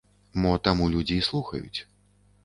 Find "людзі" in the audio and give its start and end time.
0.93-1.15